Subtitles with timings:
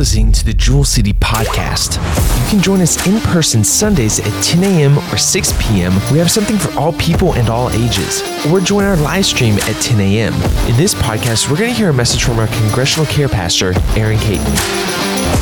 [0.00, 1.96] listening to the Jewel City Podcast.
[2.44, 4.96] You can join us in person Sundays at 10 a.m.
[5.12, 5.92] or 6 p.m.
[6.10, 8.22] We have something for all people and all ages.
[8.46, 10.32] Or join our live stream at 10 a.m.
[10.70, 14.18] In this podcast, we're going to hear a message from our congregational care pastor, Aaron
[14.20, 14.46] Caton.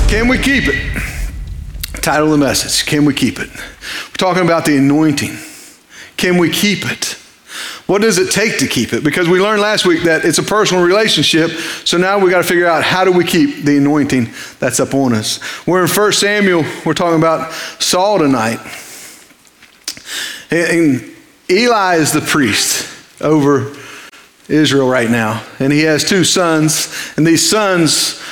[0.09, 1.03] Can we keep it?
[2.03, 3.51] Title of the message Can we keep it?
[3.55, 5.39] We're talking about the anointing.
[6.17, 7.18] Can we keep it?
[7.89, 9.03] What does it take to keep it?
[9.03, 11.53] Because we learned last week that it's a personal relationship.
[11.87, 15.15] So now we got to figure out how do we keep the anointing that's upon
[15.15, 15.41] us.
[15.67, 16.67] We're in 1 Samuel.
[16.85, 18.59] We're talking about Saul tonight.
[20.51, 21.03] And
[21.49, 22.87] Eli is the priest
[23.23, 23.75] over
[24.49, 25.43] Israel right now.
[25.59, 26.95] And he has two sons.
[27.17, 28.23] And these sons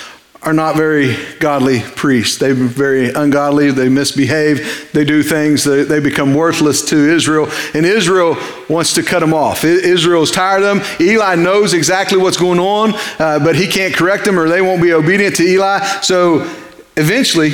[0.43, 2.39] are not very godly priests.
[2.39, 3.71] They're very ungodly.
[3.71, 4.91] They misbehave.
[4.93, 5.65] They do things.
[5.65, 7.49] They, they become worthless to Israel.
[7.75, 8.37] And Israel
[8.69, 9.65] wants to cut them off.
[9.65, 11.01] Israel's tired of them.
[11.01, 14.83] Eli knows exactly what's going on, uh, but he can't correct them or they won't
[14.83, 15.81] be obedient to Eli.
[16.03, 16.43] So
[16.97, 17.53] eventually,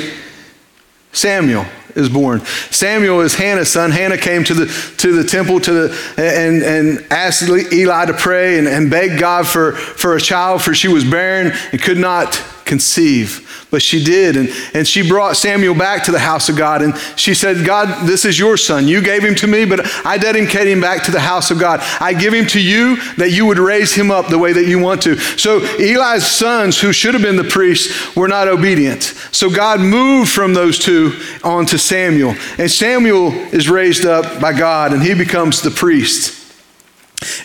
[1.13, 2.41] Samuel is born.
[2.71, 3.91] Samuel is Hannah's son.
[3.91, 8.57] Hannah came to the, to the temple to the, and, and asked Eli to pray
[8.57, 12.43] and, and beg God for, for a child, for she was barren and could not
[12.65, 13.67] conceive.
[13.71, 14.37] But she did.
[14.37, 16.81] And, and she brought Samuel back to the house of God.
[16.81, 18.87] And she said, God, this is your son.
[18.87, 21.79] You gave him to me, but I dedicate him back to the house of God.
[21.99, 24.79] I give him to you that you would raise him up the way that you
[24.79, 25.17] want to.
[25.17, 29.03] So Eli's sons, who should have been the priests, were not obedient.
[29.31, 32.35] So God moved from those two on to Samuel.
[32.57, 36.42] And Samuel is raised up by God, and he becomes the priest.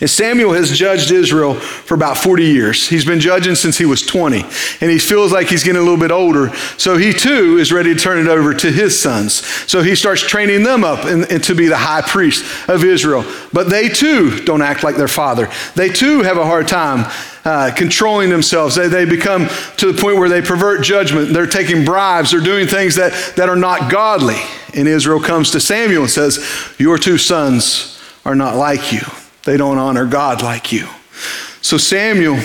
[0.01, 2.87] And Samuel has judged Israel for about 40 years.
[2.87, 4.41] He's been judging since he was 20.
[4.81, 6.53] And he feels like he's getting a little bit older.
[6.77, 9.45] So he too is ready to turn it over to his sons.
[9.69, 13.25] So he starts training them up and, and to be the high priest of Israel.
[13.53, 15.49] But they too don't act like their father.
[15.75, 17.11] They too have a hard time
[17.45, 18.75] uh, controlling themselves.
[18.75, 21.33] They, they become to the point where they pervert judgment.
[21.33, 22.31] They're taking bribes.
[22.31, 24.39] They're doing things that, that are not godly.
[24.75, 26.45] And Israel comes to Samuel and says,
[26.77, 29.01] Your two sons are not like you.
[29.43, 30.87] They don't honor God like you.
[31.61, 32.37] So Samuel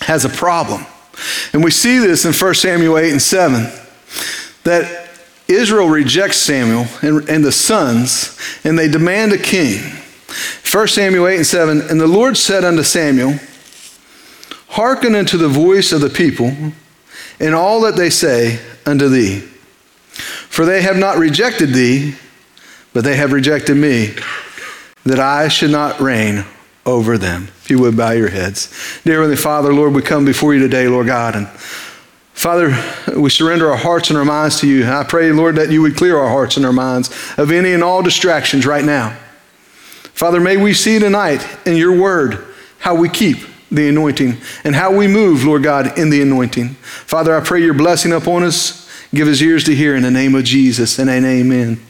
[0.00, 0.84] has a problem.
[1.52, 3.70] And we see this in 1 Samuel 8 and 7
[4.64, 5.10] that
[5.46, 9.80] Israel rejects Samuel and, and the sons, and they demand a king.
[10.70, 13.38] 1 Samuel 8 and 7 And the Lord said unto Samuel,
[14.68, 16.52] Hearken unto the voice of the people
[17.38, 19.40] and all that they say unto thee.
[20.48, 22.16] For they have not rejected thee,
[22.92, 24.14] but they have rejected me
[25.04, 26.44] that I should not reign
[26.86, 27.48] over them.
[27.62, 28.68] If you would bow your heads.
[29.04, 31.48] Dear Heavenly Father, Lord, we come before you today, Lord God, and
[32.34, 32.76] Father,
[33.16, 34.84] we surrender our hearts and our minds to you.
[34.84, 37.82] I pray, Lord, that you would clear our hearts and our minds of any and
[37.82, 39.16] all distractions right now.
[40.12, 42.44] Father, may we see tonight in your word
[42.80, 43.38] how we keep
[43.70, 46.70] the anointing and how we move, Lord God, in the anointing.
[46.70, 48.90] Father, I pray your blessing upon us.
[49.14, 51.80] Give us ears to hear in the name of Jesus and an amen.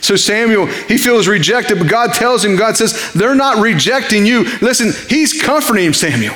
[0.00, 4.44] So Samuel, he feels rejected, but God tells him, God says, they're not rejecting you.
[4.60, 6.34] Listen, he's comforting Samuel.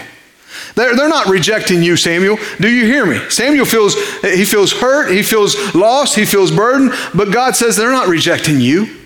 [0.75, 2.39] They're, they're not rejecting you, Samuel.
[2.61, 3.19] Do you hear me?
[3.31, 7.93] Samuel feels, he feels hurt, he feels lost, he feels burdened, but God says they're
[7.93, 8.97] not rejecting you.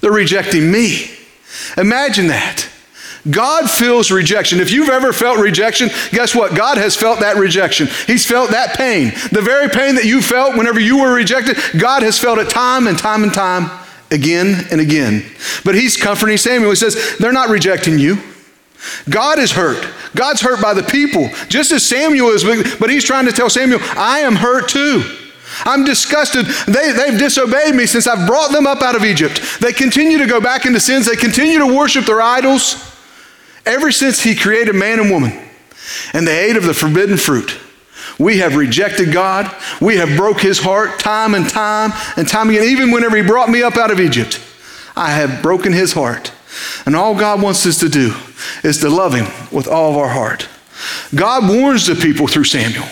[0.00, 1.10] They're rejecting me.
[1.76, 2.68] Imagine that.
[3.30, 4.60] God feels rejection.
[4.60, 6.54] If you've ever felt rejection, guess what?
[6.54, 7.88] God has felt that rejection.
[8.06, 9.12] He's felt that pain.
[9.32, 12.86] The very pain that you felt whenever you were rejected, God has felt it time
[12.86, 13.70] and time and time
[14.10, 15.24] again and again.
[15.64, 16.70] But he's comforting Samuel.
[16.70, 18.18] He says, They're not rejecting you.
[19.10, 19.86] God is hurt.
[20.14, 22.44] God's hurt by the people, just as Samuel is,
[22.78, 25.02] but he's trying to tell Samuel, I am hurt too.
[25.64, 26.46] I'm disgusted.
[26.46, 29.40] They, they've disobeyed me since I've brought them up out of Egypt.
[29.60, 31.06] They continue to go back into sins.
[31.06, 32.87] They continue to worship their idols.
[33.66, 35.32] Ever since he created man and woman
[36.12, 37.58] and they ate of the forbidden fruit,
[38.18, 39.54] we have rejected God.
[39.80, 42.64] We have broke his heart time and time and time again.
[42.64, 44.40] Even whenever he brought me up out of Egypt,
[44.96, 46.32] I have broken his heart.
[46.84, 48.14] And all God wants us to do
[48.64, 50.48] is to love him with all of our heart.
[51.14, 52.86] God warns the people through Samuel.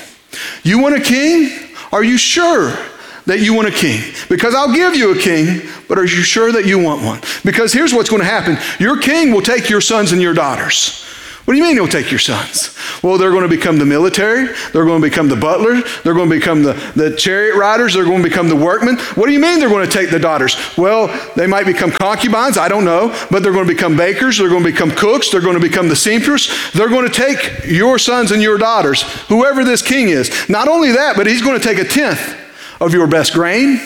[0.63, 1.51] You want a king?
[1.93, 2.77] Are you sure
[3.27, 4.03] that you want a king?
[4.29, 7.21] Because I'll give you a king, but are you sure that you want one?
[7.45, 11.05] Because here's what's going to happen your king will take your sons and your daughters.
[11.47, 12.77] What do you mean he'll take your sons?
[13.05, 14.53] Well, they're going to become the military.
[14.73, 15.81] They're going to become the butler.
[16.03, 17.95] They're going to become the, the chariot riders.
[17.95, 18.99] They're going to become the workmen.
[19.15, 20.57] What do you mean they're going to take the daughters?
[20.77, 21.07] Well,
[21.37, 22.59] they might become concubines.
[22.59, 23.17] I don't know.
[23.31, 24.39] But they're going to become bakers.
[24.39, 25.31] They're going to become cooks.
[25.31, 26.73] They're going to become the seamstress.
[26.73, 30.49] They're going to take your sons and your daughters, whoever this king is.
[30.49, 32.46] Not only that, but he's going to take a tenth
[32.81, 33.81] of your best grain.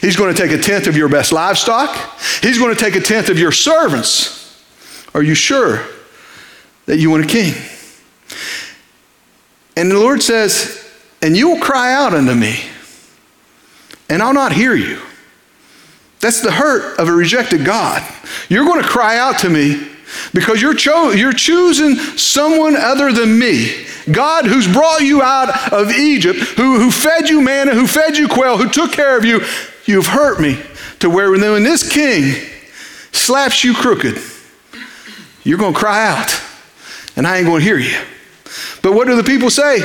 [0.00, 1.96] He's going to take a tenth of your best livestock.
[2.42, 4.64] He's going to take a tenth of your servants.
[5.14, 5.84] Are you sure
[6.86, 7.54] that you want a king?
[9.76, 10.80] And the Lord says,
[11.22, 12.60] and you will cry out unto me,
[14.08, 15.00] and I'll not hear you.
[16.20, 18.02] That's the hurt of a rejected God.
[18.48, 19.88] You're going to cry out to me
[20.32, 23.86] because you're, cho- you're choosing someone other than me.
[24.10, 28.28] God, who's brought you out of Egypt, who, who fed you manna, who fed you
[28.28, 29.40] quail, who took care of you,
[29.86, 30.60] you've hurt me
[31.00, 32.34] to where when this king
[33.12, 34.18] slaps you crooked,
[35.42, 36.40] you're going to cry out,
[37.16, 37.98] and I ain't going to hear you.
[38.82, 39.80] But what do the people say?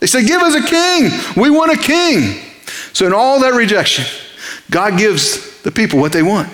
[0.00, 1.10] They say, Give us a king.
[1.40, 2.40] We want a king.
[2.92, 4.04] So, in all that rejection,
[4.70, 6.48] God gives the people what they want.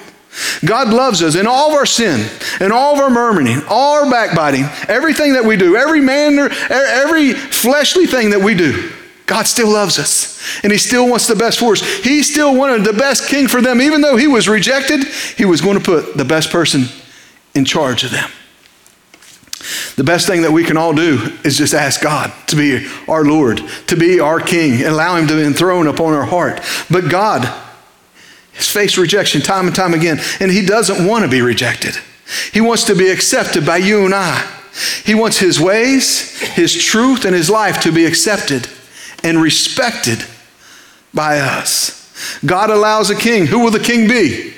[0.64, 2.28] God loves us in all of our sin,
[2.60, 7.32] in all of our murmuring, all our backbiting, everything that we do, every manner, every
[7.32, 8.92] fleshly thing that we do.
[9.26, 11.82] God still loves us and He still wants the best for us.
[11.98, 13.80] He still wanted the best king for them.
[13.80, 15.04] Even though He was rejected,
[15.36, 16.84] He was going to put the best person
[17.54, 18.30] in charge of them.
[19.96, 23.24] The best thing that we can all do is just ask God to be our
[23.24, 26.62] Lord, to be our King, and allow Him to be enthroned upon our heart.
[26.90, 27.46] But God
[28.58, 31.96] has faced rejection time and time again, and He doesn't want to be rejected.
[32.52, 34.46] He wants to be accepted by you and I.
[35.04, 38.68] He wants His ways, His truth, and His life to be accepted
[39.24, 40.24] and respected
[41.14, 42.38] by us.
[42.44, 43.46] God allows a king.
[43.46, 44.52] Who will the king be?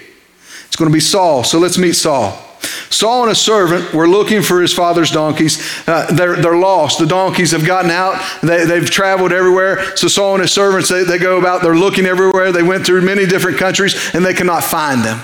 [0.67, 1.45] It's going to be Saul.
[1.45, 2.50] So let's meet Saul.
[2.91, 5.59] Saul and a servant were looking for his father's donkeys.
[5.87, 6.99] Uh, they're, they're lost.
[6.99, 8.21] The donkeys have gotten out.
[8.43, 9.97] They, they've traveled everywhere.
[9.97, 12.51] So Saul and his servants, they, they go about, they're looking everywhere.
[12.51, 15.21] They went through many different countries and they cannot find them.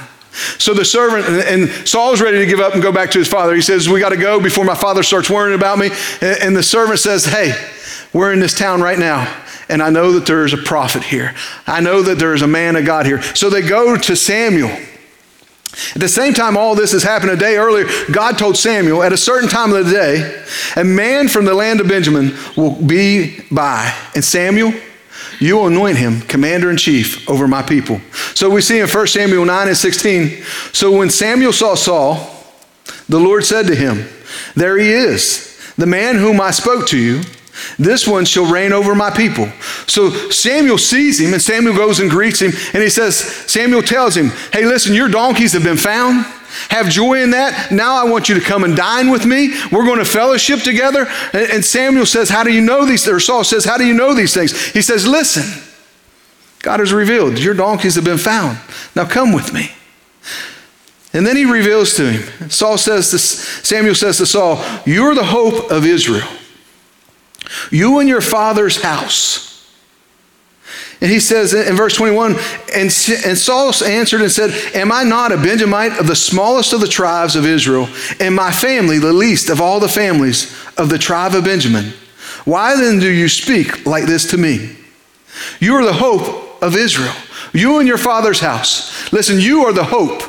[0.59, 3.55] So the servant, and Saul's ready to give up and go back to his father.
[3.55, 5.91] He says, We got to go before my father starts worrying about me.
[6.21, 7.53] And the servant says, Hey,
[8.13, 9.35] we're in this town right now,
[9.69, 11.35] and I know that there is a prophet here.
[11.67, 13.23] I know that there is a man of God here.
[13.35, 14.77] So they go to Samuel.
[15.95, 17.87] At the same time, all this has happened a day earlier.
[18.11, 20.45] God told Samuel, at a certain time of the day,
[20.75, 23.95] a man from the land of Benjamin will be by.
[24.15, 24.73] And Samuel,
[25.39, 28.01] you will anoint him commander in chief over my people.
[28.35, 30.43] So we see in 1 Samuel 9 and 16.
[30.73, 32.27] So when Samuel saw Saul,
[33.09, 34.09] the Lord said to him,
[34.55, 37.23] There he is, the man whom I spoke to you.
[37.79, 39.51] This one shall reign over my people.
[39.87, 44.17] So Samuel sees him, and Samuel goes and greets him, and he says, Samuel tells
[44.17, 46.27] him, Hey, listen, your donkeys have been found.
[46.71, 47.71] Have joy in that.
[47.71, 49.53] Now I want you to come and dine with me.
[49.71, 51.07] We're going to fellowship together.
[51.33, 53.07] And Samuel says, How do you know these?
[53.07, 54.69] Or Saul says, How do you know these things?
[54.69, 55.63] He says, Listen,
[56.61, 58.59] God has revealed, your donkeys have been found.
[58.95, 59.71] Now come with me.
[61.13, 62.51] And then he reveals to him.
[62.51, 66.29] Saul says to Samuel says to Saul, You're the hope of Israel.
[67.71, 69.47] You and your father's house.
[71.01, 72.37] And he says in verse 21
[72.75, 76.89] and, Saul answered and said, Am I not a Benjamite of the smallest of the
[76.89, 77.89] tribes of Israel,
[78.19, 81.93] and my family the least of all the families of the tribe of Benjamin?
[82.45, 84.77] Why then do you speak like this to me?
[85.61, 87.15] You are the hope of Israel,
[87.53, 89.13] you and your father's house.
[89.13, 90.23] Listen, you are the hope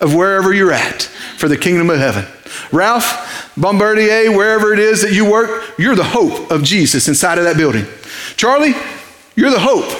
[0.00, 1.02] of wherever you're at
[1.36, 2.26] for the kingdom of heaven.
[2.72, 7.44] Ralph, Bombardier, wherever it is that you work, you're the hope of Jesus inside of
[7.44, 7.86] that building.
[8.36, 8.74] Charlie,
[9.34, 9.90] you're the hope.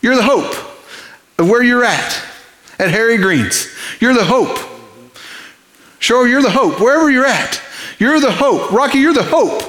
[0.00, 0.52] You're the hope
[1.38, 2.22] of where you're at
[2.78, 3.68] at Harry Green's.
[4.00, 4.58] You're the hope.
[5.98, 7.62] Sure, you're the hope wherever you're at.
[7.98, 8.72] You're the hope.
[8.72, 9.62] Rocky, you're the hope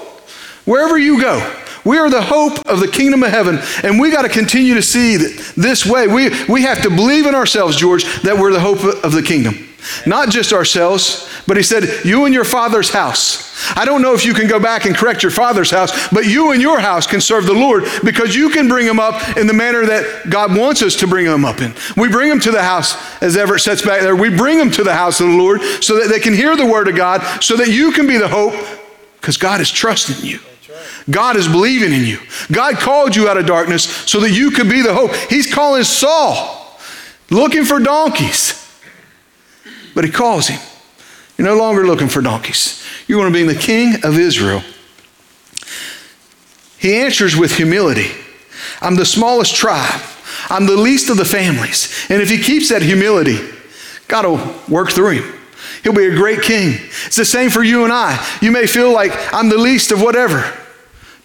[0.65, 1.59] wherever you go.
[1.85, 4.81] We are the hope of the kingdom of heaven, and we got to continue to
[4.81, 6.07] see that this way.
[6.07, 9.67] We, we have to believe in ourselves, George, that we're the hope of the kingdom.
[10.05, 13.53] Not just ourselves, but he said, You and your father's house.
[13.75, 16.51] I don't know if you can go back and correct your father's house, but you
[16.51, 19.53] and your house can serve the Lord because you can bring them up in the
[19.53, 21.73] manner that God wants us to bring them up in.
[21.95, 24.15] We bring them to the house, as Everett sits back there.
[24.15, 26.65] We bring them to the house of the Lord so that they can hear the
[26.65, 28.53] word of God, so that you can be the hope
[29.21, 30.39] because God is trusting you.
[31.09, 32.19] God is believing in you.
[32.51, 35.13] God called you out of darkness so that you could be the hope.
[35.29, 36.77] He's calling Saul,
[37.29, 38.62] looking for donkeys.
[39.93, 40.59] But he calls him.
[41.37, 42.83] You're no longer looking for donkeys.
[43.07, 44.63] You're going to be the king of Israel.
[46.77, 48.11] He answers with humility
[48.81, 50.01] I'm the smallest tribe,
[50.49, 52.05] I'm the least of the families.
[52.09, 53.39] And if he keeps that humility,
[54.07, 55.39] God will work through him.
[55.83, 56.77] He'll be a great king.
[57.05, 58.25] It's the same for you and I.
[58.41, 60.53] You may feel like I'm the least of whatever,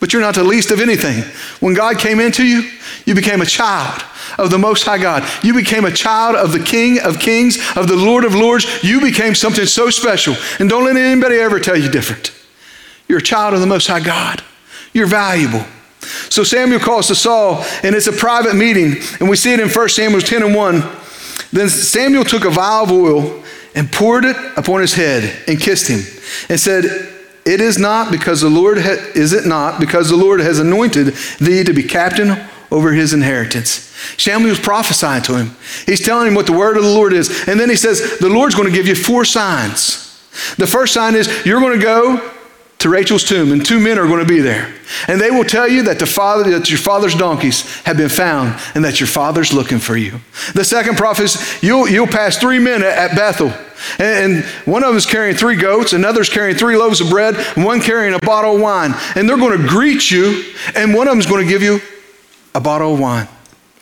[0.00, 1.22] but you're not the least of anything.
[1.60, 2.70] When God came into you,
[3.04, 4.02] you became a child
[4.36, 5.28] of the Most High God.
[5.42, 8.82] You became a child of the King of Kings, of the Lord of Lords.
[8.82, 10.36] You became something so special.
[10.58, 12.32] And don't let anybody ever tell you different.
[13.08, 14.42] You're a child of the Most High God.
[14.92, 15.64] You're valuable.
[16.30, 18.96] So Samuel calls to Saul, and it's a private meeting.
[19.20, 20.82] And we see it in 1 Samuel 10 and 1.
[21.52, 23.44] Then Samuel took a vial of oil
[23.74, 26.00] and poured it upon his head and kissed him
[26.48, 26.84] and said,
[27.44, 31.14] It is not because the Lord ha- is it not because the Lord has anointed
[31.38, 32.36] thee to be captain
[32.70, 33.70] over his inheritance.
[34.16, 35.56] Samuel's prophesying to him.
[35.86, 37.48] He's telling him what the word of the Lord is.
[37.48, 40.04] And then he says, The Lord's going to give you four signs.
[40.56, 42.34] The first sign is you're going to go
[42.78, 44.72] to Rachel's tomb, and two men are going to be there.
[45.08, 48.60] And they will tell you that the father, that your father's donkeys have been found,
[48.74, 50.20] and that your father's looking for you.
[50.54, 53.52] The second prophecy, you'll, you'll pass three men at Bethel.
[53.98, 57.64] And one of them is carrying three goats, another's carrying three loaves of bread, and
[57.64, 58.94] one carrying a bottle of wine.
[59.16, 60.44] And they're going to greet you,
[60.76, 61.80] and one of them is going to give you
[62.58, 63.28] a bottle of wine.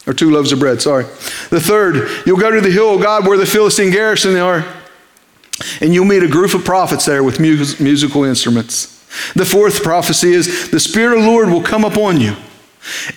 [0.06, 1.04] Or two loaves of bread, sorry.
[1.48, 4.64] The third, you'll go to the hill of God where the Philistine garrison are,
[5.80, 8.92] and you'll meet a group of prophets there with mus- musical instruments.
[9.34, 12.36] The fourth prophecy is the Spirit of the Lord will come upon you,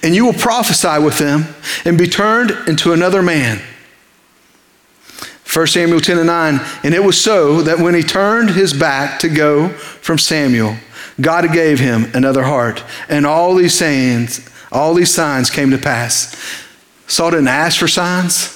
[0.01, 3.61] and you will prophesy with them and be turned into another man.
[5.53, 9.19] 1 Samuel 10 and 9, and it was so that when he turned his back
[9.19, 10.77] to go from Samuel,
[11.19, 16.35] God gave him another heart, and all these sayings, all these signs came to pass.
[17.07, 18.55] Saul didn't ask for signs.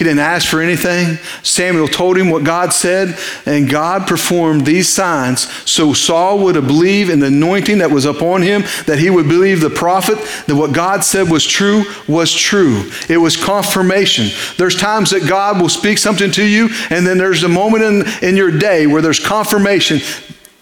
[0.00, 1.18] He didn't ask for anything.
[1.42, 7.10] Samuel told him what God said, and God performed these signs so Saul would believe
[7.10, 10.72] in the anointing that was upon him, that he would believe the prophet, that what
[10.72, 12.90] God said was true was true.
[13.10, 14.28] It was confirmation.
[14.56, 18.26] There's times that God will speak something to you, and then there's a moment in,
[18.26, 20.00] in your day where there's confirmation.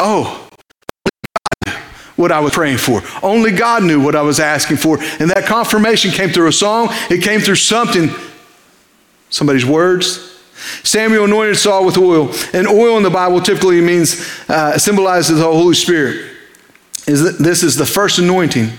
[0.00, 0.47] Oh,
[2.18, 3.00] what I was praying for.
[3.22, 4.98] Only God knew what I was asking for.
[5.20, 8.10] And that confirmation came through a song, it came through something,
[9.30, 10.24] somebody's words.
[10.82, 12.34] Samuel anointed Saul with oil.
[12.52, 16.32] And oil in the Bible typically means, uh, symbolizes the Holy Spirit.
[17.06, 18.72] Is that this is the first anointing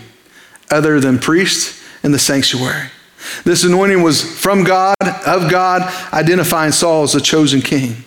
[0.69, 2.89] other than priests in the sanctuary.
[3.45, 8.03] This anointing was from God, of God, identifying Saul as the chosen king.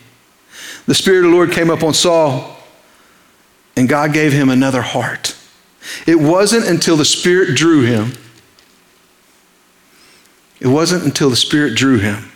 [0.86, 2.61] The Spirit of the Lord came up on Saul
[3.76, 5.36] and God gave him another heart.
[6.06, 8.12] It wasn't until the Spirit drew him,
[10.60, 12.30] it wasn't until the Spirit drew him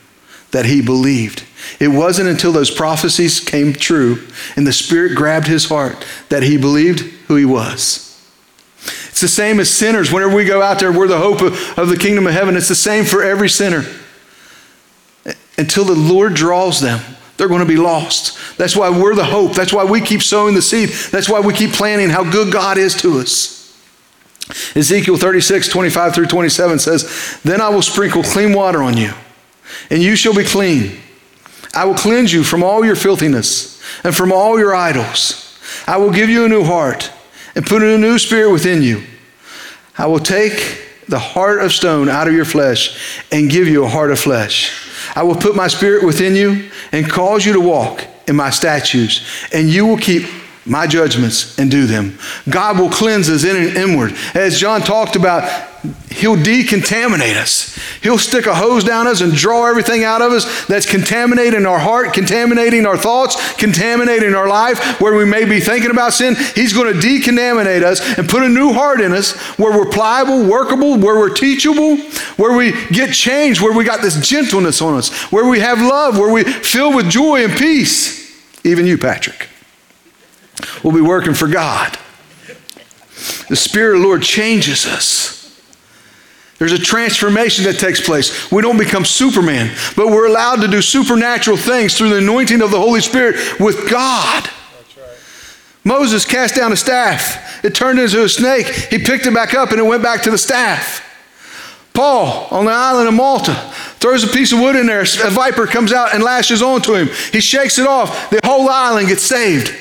[0.51, 1.45] that he believed.
[1.81, 4.27] It wasn't until those prophecies came true
[4.57, 8.03] and the Spirit grabbed his heart that he believed who he was.
[9.17, 10.13] It's the same as sinners.
[10.13, 12.57] Whenever we go out there, we're the hope of, of the kingdom of heaven.
[12.57, 13.85] It's the same for every sinner.
[15.59, 17.01] Until the Lord draws them,
[17.37, 18.57] they're going to be lost.
[18.57, 19.55] That's why we're the hope.
[19.55, 20.91] That's why we keep sowing the seed.
[21.11, 23.57] That's why we keep planning how good God is to us.
[24.75, 29.13] Ezekiel 36, 25 through 27 says, Then I will sprinkle clean water on you,
[29.91, 30.99] and you shall be clean.
[31.75, 35.59] I will cleanse you from all your filthiness and from all your idols.
[35.87, 37.13] I will give you a new heart
[37.55, 39.03] and put a new spirit within you.
[39.99, 43.89] I will take the heart of stone out of your flesh and give you a
[43.89, 44.73] heart of flesh.
[45.15, 49.25] I will put my spirit within you and cause you to walk in my statutes,
[49.53, 50.27] and you will keep
[50.65, 52.19] my judgments and do them.
[52.49, 54.15] God will cleanse us in and inward.
[54.35, 55.76] As John talked about,
[56.11, 57.77] He'll decontaminate us.
[58.03, 61.79] He'll stick a hose down us and draw everything out of us that's contaminating our
[61.79, 66.35] heart, contaminating our thoughts, contaminating our life, where we may be thinking about sin.
[66.55, 70.49] He's going to decontaminate us and put a new heart in us where we're pliable,
[70.49, 71.97] workable, where we're teachable,
[72.37, 76.19] where we get changed, where we got this gentleness on us, where we have love,
[76.19, 78.25] where we fill with joy and peace.
[78.65, 79.49] Even you, Patrick.
[80.83, 81.99] We'll be working for God.
[83.49, 85.46] The Spirit of the Lord changes us.
[86.59, 88.51] There's a transformation that takes place.
[88.51, 92.71] We don't become Superman, but we're allowed to do supernatural things through the anointing of
[92.71, 94.49] the Holy Spirit with God.
[95.85, 97.65] Moses cast down a staff.
[97.65, 98.67] It turned into a snake.
[98.67, 101.03] He picked it back up and it went back to the staff.
[101.93, 103.55] Paul on the island of Malta
[104.01, 105.03] throws a piece of wood in there.
[105.03, 107.09] A viper comes out and lashes onto him.
[107.33, 108.31] He shakes it off.
[108.31, 109.75] The whole island gets saved.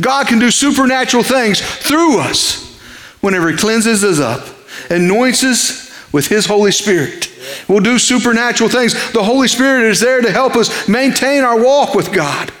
[0.00, 2.78] God can do supernatural things through us
[3.20, 4.46] whenever He cleanses us up,
[4.90, 5.81] anoints us
[6.12, 7.30] with His Holy Spirit.
[7.68, 9.12] We'll do supernatural things.
[9.12, 12.52] The Holy Spirit is there to help us maintain our walk with God.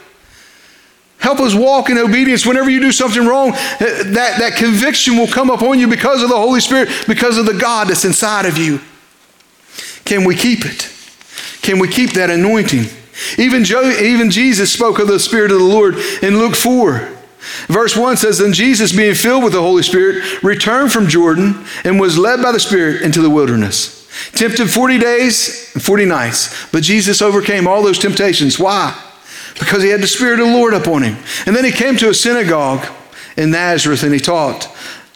[1.18, 2.44] Help us walk in obedience.
[2.44, 6.28] Whenever you do something wrong, eh, that, that conviction will come upon you because of
[6.28, 8.80] the Holy Spirit, because of the God that's inside of you.
[10.04, 10.90] Can we keep it?
[11.62, 12.86] Can we keep that anointing?
[13.38, 17.11] Even, even Jesus spoke of the Spirit of the Lord in Luke 4.
[17.66, 21.98] Verse 1 says, Then Jesus, being filled with the Holy Spirit, returned from Jordan and
[21.98, 24.08] was led by the Spirit into the wilderness.
[24.32, 26.70] Tempted 40 days and 40 nights.
[26.70, 28.58] But Jesus overcame all those temptations.
[28.58, 28.96] Why?
[29.58, 31.16] Because he had the Spirit of the Lord upon him.
[31.46, 32.86] And then he came to a synagogue
[33.36, 34.68] in Nazareth and he taught.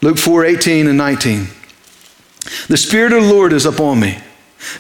[0.03, 1.49] Luke 4 18 and 19.
[2.69, 4.19] The Spirit of the Lord is upon me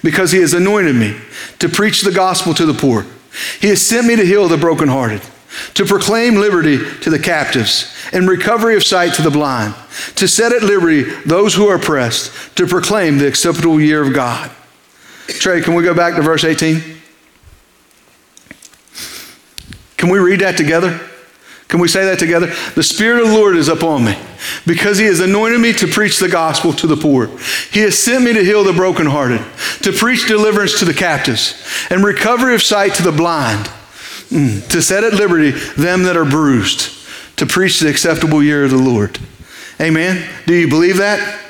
[0.03, 1.17] because he has anointed me
[1.59, 3.07] to preach the gospel to the poor.
[3.61, 5.23] He has sent me to heal the brokenhearted,
[5.75, 9.75] to proclaim liberty to the captives, and recovery of sight to the blind,
[10.17, 14.51] to set at liberty those who are oppressed, to proclaim the acceptable year of God.
[15.29, 16.97] Trey, can we go back to verse 18?
[19.97, 21.01] Can we read that together?
[21.69, 22.47] Can we say that together?
[22.75, 24.17] The Spirit of the Lord is upon me
[24.67, 27.27] because He has anointed me to preach the gospel to the poor.
[27.73, 29.41] He has sent me to heal the brokenhearted,
[29.83, 31.61] to preach deliverance to the captives,
[31.91, 33.69] and recovery of sight to the blind,
[34.31, 34.69] Mm.
[34.71, 36.91] to set at liberty them that are bruised,
[37.37, 39.21] to preach the acceptable year of the Lord.
[39.81, 40.29] Amen.
[40.47, 41.43] Do you believe that?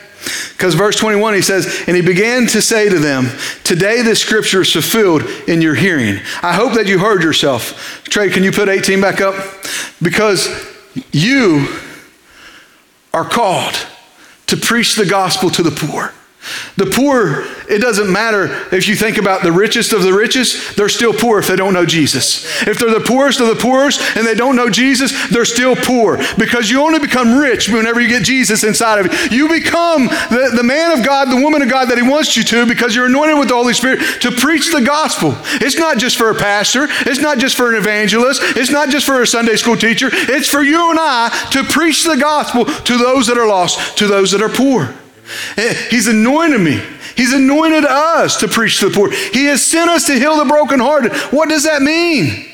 [0.52, 3.28] Because verse 21, he says, And he began to say to them,
[3.62, 6.20] Today this scripture is fulfilled in your hearing.
[6.42, 8.02] I hope that you heard yourself.
[8.04, 9.34] Trey, can you put 18 back up?
[10.02, 10.48] Because
[11.12, 11.68] you
[13.12, 13.74] are called
[14.46, 16.12] to preach the gospel to the poor.
[16.76, 20.88] The poor, it doesn't matter if you think about the richest of the richest, they're
[20.88, 22.44] still poor if they don't know Jesus.
[22.66, 26.18] If they're the poorest of the poorest and they don't know Jesus, they're still poor
[26.38, 29.36] because you only become rich whenever you get Jesus inside of you.
[29.36, 32.44] You become the, the man of God, the woman of God that He wants you
[32.44, 35.34] to because you're anointed with the Holy Spirit to preach the gospel.
[35.60, 39.06] It's not just for a pastor, it's not just for an evangelist, it's not just
[39.06, 42.98] for a Sunday school teacher, it's for you and I to preach the gospel to
[42.98, 44.94] those that are lost, to those that are poor.
[45.90, 46.82] He's anointed me.
[47.16, 49.10] He's anointed us to preach to the poor.
[49.10, 51.12] He has sent us to heal the brokenhearted.
[51.32, 52.46] What does that mean?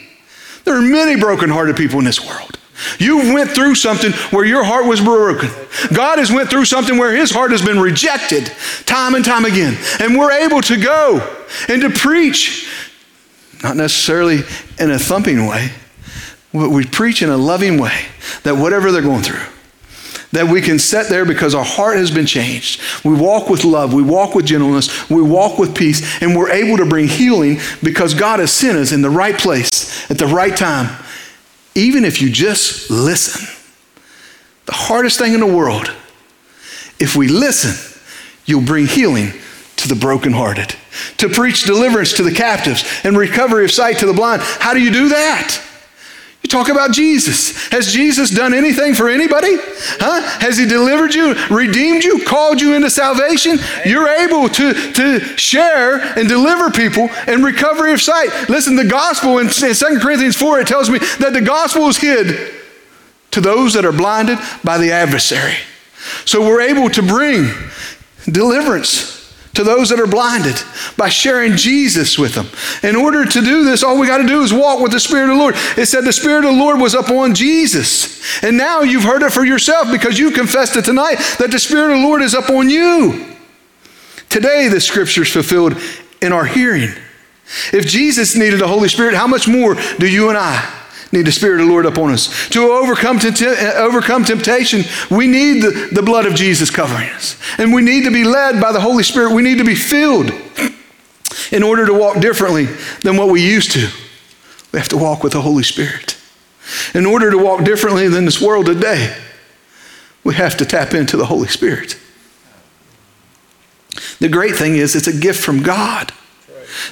[0.64, 2.58] There are many brokenhearted people in this world.
[2.98, 5.50] You went through something where your heart was broken.
[5.94, 8.50] God has went through something where his heart has been rejected
[8.86, 9.76] time and time again.
[10.00, 11.36] And we're able to go
[11.68, 12.68] and to preach,
[13.62, 14.40] not necessarily
[14.78, 15.70] in a thumping way,
[16.52, 18.06] but we preach in a loving way
[18.42, 19.46] that whatever they're going through,
[20.32, 22.80] that we can set there because our heart has been changed.
[23.04, 26.78] We walk with love, we walk with gentleness, we walk with peace, and we're able
[26.78, 30.56] to bring healing because God has sent us in the right place at the right
[30.56, 31.02] time,
[31.74, 33.46] even if you just listen.
[34.66, 35.92] The hardest thing in the world,
[36.98, 38.00] if we listen,
[38.46, 39.32] you'll bring healing
[39.76, 40.76] to the brokenhearted,
[41.18, 44.40] to preach deliverance to the captives, and recovery of sight to the blind.
[44.42, 45.60] How do you do that?
[46.52, 47.68] Talk about Jesus.
[47.68, 49.56] Has Jesus done anything for anybody?
[49.56, 50.20] Huh?
[50.40, 53.58] Has he delivered you, redeemed you, called you into salvation?
[53.86, 58.50] You're able to, to share and deliver people in recovery of sight.
[58.50, 61.96] Listen, the gospel in, in 2 Corinthians 4, it tells me that the gospel is
[61.96, 62.52] hid
[63.30, 65.56] to those that are blinded by the adversary.
[66.26, 67.48] So we're able to bring
[68.30, 69.21] deliverance
[69.54, 70.56] to those that are blinded
[70.96, 72.46] by sharing Jesus with them.
[72.82, 75.24] In order to do this, all we got to do is walk with the Spirit
[75.24, 75.54] of the Lord.
[75.76, 78.42] It said the Spirit of the Lord was upon Jesus.
[78.42, 81.92] And now you've heard it for yourself because you confessed it tonight that the Spirit
[81.92, 83.36] of the Lord is upon you.
[84.30, 85.76] Today, the scripture is fulfilled
[86.22, 86.88] in our hearing.
[87.72, 90.81] If Jesus needed the Holy Spirit, how much more do you and I?
[91.12, 92.48] Need the Spirit of the Lord upon us.
[92.50, 93.18] To overcome,
[93.76, 97.36] overcome temptation, we need the, the blood of Jesus covering us.
[97.58, 99.32] And we need to be led by the Holy Spirit.
[99.34, 100.32] We need to be filled
[101.50, 102.64] in order to walk differently
[103.02, 103.88] than what we used to.
[104.72, 106.18] We have to walk with the Holy Spirit.
[106.94, 109.14] In order to walk differently than this world today,
[110.24, 111.98] we have to tap into the Holy Spirit.
[114.18, 116.12] The great thing is, it's a gift from God.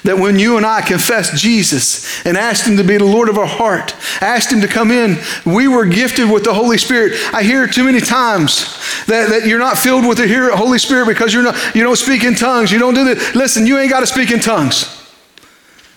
[0.04, 3.38] That when you and I confessed Jesus and asked Him to be the Lord of
[3.38, 7.14] our heart, asked Him to come in, we were gifted with the Holy Spirit.
[7.34, 8.64] I hear too many times
[9.06, 12.24] that, that you're not filled with the Holy Spirit because you're not, you don't speak
[12.24, 12.72] in tongues.
[12.72, 13.34] You don't do that.
[13.34, 14.96] Listen, you ain't got to speak in tongues.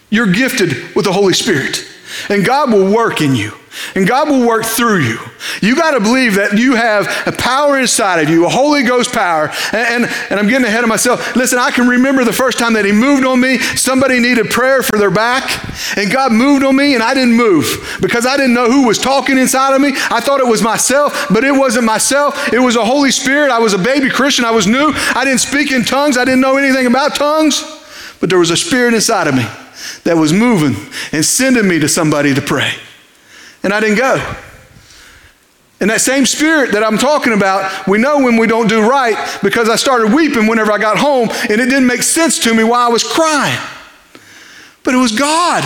[0.10, 1.84] You're gifted with the Holy Spirit,
[2.30, 3.54] and God will work in you.
[3.96, 5.20] And God will work through you.
[5.62, 9.12] You got to believe that you have a power inside of you, a Holy Ghost
[9.12, 9.52] power.
[9.72, 11.36] And, and, and, I'm getting ahead of myself.
[11.36, 13.58] Listen, I can remember the first time that He moved on me.
[13.58, 17.98] Somebody needed prayer for their back, and God moved on me, and I didn't move
[18.00, 19.94] because I didn't know who was talking inside of me.
[20.12, 22.54] I thought it was myself, but it wasn't myself.
[22.54, 23.50] It was a Holy Spirit.
[23.50, 24.46] I was a baby Christian.
[24.46, 24.92] I was new.
[24.94, 26.18] I didn't speak in tongues.
[26.18, 27.64] I didn't know anything about tongues,
[28.20, 29.46] but there was a spirit inside of me
[30.04, 30.76] that was moving
[31.12, 32.74] and sending me to somebody to pray
[33.64, 34.36] and I didn't go.
[35.80, 39.18] And that same spirit that I'm talking about, we know when we don't do right
[39.42, 42.64] because I started weeping whenever I got home and it didn't make sense to me
[42.64, 43.60] why I was crying.
[44.84, 45.64] But it was God.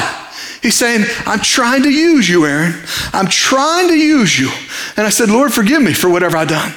[0.62, 2.74] He's saying, I'm trying to use you, Aaron.
[3.14, 4.50] I'm trying to use you.
[4.96, 6.74] And I said, Lord, forgive me for whatever I've done.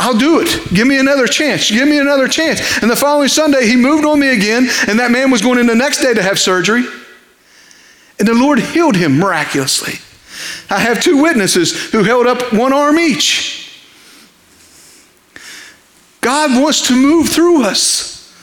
[0.00, 0.72] I'll do it.
[0.72, 1.70] Give me another chance.
[1.70, 2.82] Give me another chance.
[2.82, 5.66] And the following Sunday, he moved on me again, and that man was going in
[5.66, 6.86] the next day to have surgery.
[8.18, 9.94] And the Lord healed him miraculously.
[10.70, 13.78] I have two witnesses who held up one arm each.
[16.22, 18.34] God wants to move through us.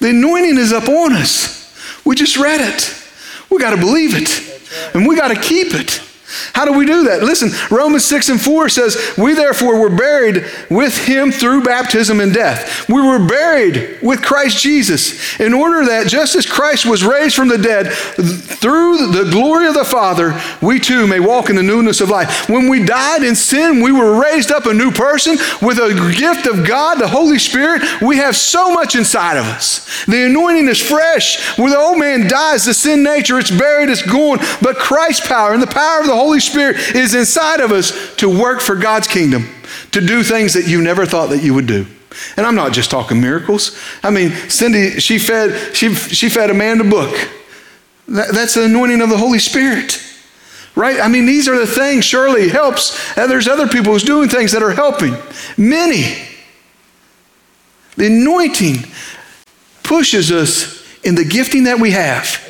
[0.00, 1.76] The anointing is up on us.
[2.06, 3.02] We just read it.
[3.50, 4.94] We got to believe it.
[4.94, 6.00] And we got to keep it.
[6.52, 7.22] How do we do that?
[7.22, 12.32] Listen, Romans 6 and 4 says, We therefore were buried with him through baptism and
[12.32, 12.88] death.
[12.88, 17.48] We were buried with Christ Jesus in order that just as Christ was raised from
[17.48, 22.00] the dead through the glory of the Father, we too may walk in the newness
[22.00, 22.48] of life.
[22.48, 26.46] When we died in sin, we were raised up a new person with a gift
[26.46, 27.82] of God, the Holy Spirit.
[28.00, 30.04] We have so much inside of us.
[30.06, 31.58] The anointing is fresh.
[31.58, 34.38] When the old man dies, the sin nature, it's buried, it's gone.
[34.62, 38.28] But Christ's power and the power of the Holy Spirit is inside of us to
[38.28, 39.48] work for God's kingdom,
[39.92, 41.86] to do things that you never thought that you would do.
[42.36, 43.78] And I'm not just talking miracles.
[44.02, 47.14] I mean, Cindy, she fed, she, she fed a man a book.
[48.08, 50.00] That, that's the anointing of the Holy Spirit.
[50.76, 51.00] Right?
[51.00, 53.16] I mean, these are the things surely helps.
[53.16, 55.16] And there's other people who's doing things that are helping.
[55.56, 56.16] Many.
[57.96, 58.78] The anointing
[59.84, 62.40] pushes us in the gifting that we have.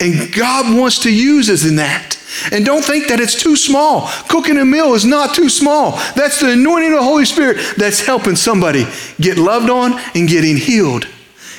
[0.00, 2.16] And God wants to use us in that.
[2.52, 4.08] And don't think that it's too small.
[4.28, 5.92] Cooking a meal is not too small.
[6.14, 8.86] That's the anointing of the Holy Spirit that's helping somebody
[9.20, 11.06] get loved on and getting healed.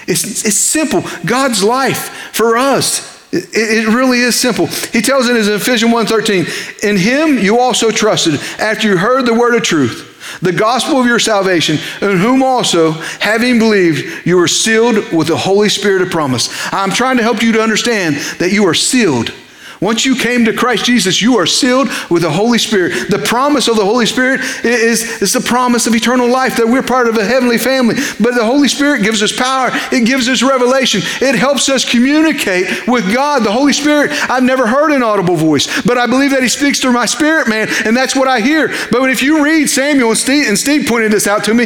[0.07, 1.03] It's, it's simple.
[1.25, 4.67] God's life for us, it, it really is simple.
[4.67, 9.33] He tells it in Ephesians 1.13, In him you also trusted after you heard the
[9.33, 10.09] word of truth
[10.41, 15.37] the gospel of your salvation, in whom also, having believed, you were sealed with the
[15.37, 16.49] Holy Spirit of promise.
[16.71, 19.33] I'm trying to help you to understand that you are sealed.
[19.81, 23.09] Once you came to Christ Jesus, you are sealed with the Holy Spirit.
[23.09, 26.83] The promise of the Holy Spirit is, is the promise of eternal life, that we're
[26.83, 27.95] part of a heavenly family.
[28.19, 32.87] But the Holy Spirit gives us power, it gives us revelation, it helps us communicate
[32.87, 33.43] with God.
[33.43, 36.79] The Holy Spirit, I've never heard an audible voice, but I believe that He speaks
[36.79, 38.67] through my spirit, man, and that's what I hear.
[38.91, 41.65] But if you read Samuel, and Steve, and Steve pointed this out to me,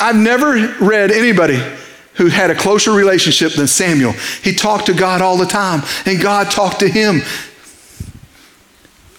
[0.00, 1.62] I've never read anybody
[2.14, 4.12] who had a closer relationship than Samuel.
[4.42, 7.22] He talked to God all the time, and God talked to him.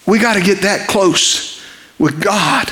[0.05, 1.61] We got to get that close
[1.97, 2.71] with God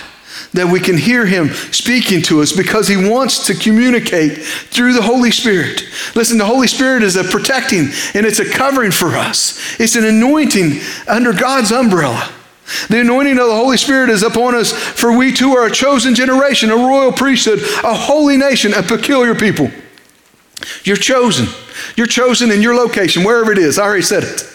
[0.53, 5.01] that we can hear Him speaking to us because He wants to communicate through the
[5.01, 5.83] Holy Spirit.
[6.15, 10.05] Listen, the Holy Spirit is a protecting and it's a covering for us, it's an
[10.05, 12.29] anointing under God's umbrella.
[12.87, 16.15] The anointing of the Holy Spirit is upon us, for we too are a chosen
[16.15, 19.69] generation, a royal priesthood, a holy nation, a peculiar people.
[20.85, 21.47] You're chosen.
[21.97, 23.77] You're chosen in your location, wherever it is.
[23.77, 24.50] I already said it.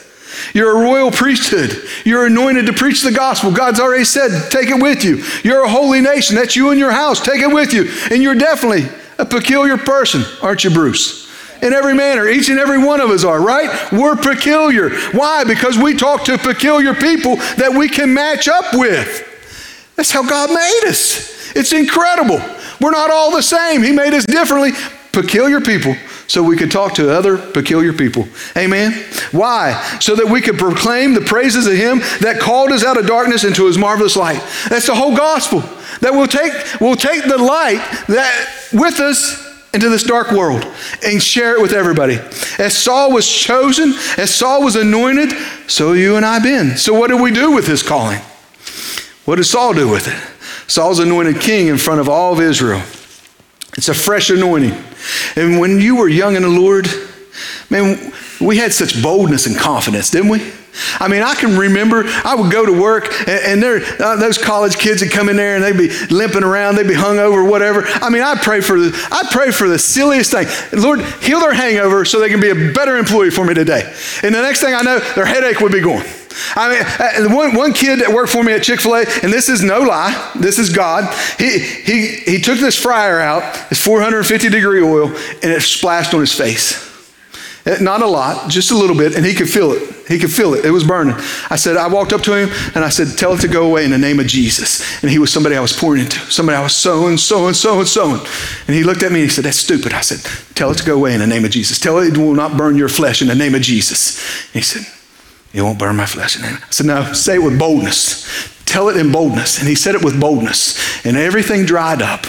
[0.57, 1.87] You're a royal priesthood.
[2.07, 3.53] You're anointed to preach the gospel.
[3.53, 5.23] God's already said, take it with you.
[5.45, 6.35] You're a holy nation.
[6.35, 7.21] That's you and your house.
[7.21, 7.90] Take it with you.
[8.11, 8.88] And you're definitely
[9.19, 11.31] a peculiar person, aren't you, Bruce?
[11.61, 13.92] In every manner, each and every one of us are, right?
[13.92, 14.97] We're peculiar.
[15.11, 15.45] Why?
[15.45, 19.92] Because we talk to peculiar people that we can match up with.
[19.97, 21.55] That's how God made us.
[21.55, 22.40] It's incredible.
[22.81, 23.83] We're not all the same.
[23.83, 24.73] He made us differently,
[25.12, 28.27] peculiar people so we could talk to other peculiar people.
[28.57, 28.93] Amen.
[29.31, 29.81] Why?
[30.01, 33.45] So that we could proclaim the praises of him that called us out of darkness
[33.45, 34.43] into his marvelous light.
[34.69, 35.61] That's the whole gospel.
[36.01, 40.67] That we'll take, we'll take the light that with us into this dark world
[41.05, 42.19] and share it with everybody.
[42.59, 45.33] As Saul was chosen, as Saul was anointed,
[45.69, 46.77] so you and I been.
[46.77, 48.21] So what do we do with his calling?
[49.27, 50.69] What did Saul do with it?
[50.69, 52.83] Saul's anointed king in front of all of Israel.
[53.77, 54.83] It's a fresh anointing.
[55.37, 56.88] And when you were young in the Lord,
[57.71, 60.53] man, we had such boldness and confidence, didn't we?
[61.01, 64.37] I mean, I can remember I would go to work and, and there, uh, those
[64.37, 67.42] college kids would come in there and they'd be limping around, they'd be hung over,
[67.42, 67.85] whatever.
[67.87, 70.47] I mean, I'd pray for the, I'd pray for the silliest thing.
[70.79, 73.90] Lord, heal their hangover so they can be a better employee for me today.
[74.23, 76.05] And the next thing I know, their headache would be gone.
[76.55, 79.33] I mean, uh, one, one kid that worked for me at Chick fil A, and
[79.33, 83.83] this is no lie, this is God, he, he, he took this fryer out, it's
[83.83, 86.87] 450 degree oil, and it splashed on his face.
[87.66, 89.83] Uh, not a lot, just a little bit, and he could feel it.
[90.07, 90.64] He could feel it.
[90.64, 91.16] It was burning.
[91.51, 93.85] I said, I walked up to him and I said, Tell it to go away
[93.85, 95.03] in the name of Jesus.
[95.03, 98.20] And he was somebody I was pouring into, somebody I was sowing, sowing, sowing, sowing.
[98.68, 99.92] And he looked at me and he said, That's stupid.
[99.92, 100.20] I said,
[100.55, 101.81] Tell it to go away in the name of Jesus.
[101.81, 104.20] Tell it it will not burn your flesh in the name of Jesus.
[104.55, 104.87] And he said,
[105.57, 106.38] it won't burn my flesh.
[106.38, 108.55] I said, No, say it with boldness.
[108.66, 109.59] Tell it in boldness.
[109.59, 111.07] And he said it with boldness.
[111.07, 112.27] And everything dried up.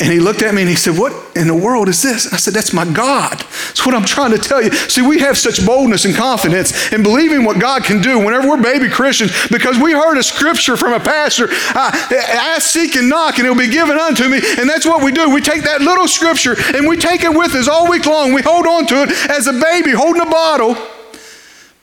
[0.00, 2.32] And he looked at me and he said, What in the world is this?
[2.32, 3.38] I said, That's my God.
[3.38, 4.72] That's what I'm trying to tell you.
[4.72, 8.60] See, we have such boldness and confidence in believing what God can do whenever we're
[8.60, 13.46] baby Christians because we heard a scripture from a pastor ask, seek, and knock, and
[13.46, 14.40] it'll be given unto me.
[14.58, 15.30] And that's what we do.
[15.30, 18.32] We take that little scripture and we take it with us all week long.
[18.32, 20.76] We hold on to it as a baby holding a bottle.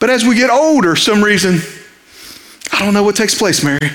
[0.02, 1.62] But as we get older, some reason,
[2.74, 3.92] I don't know what takes place, Mary.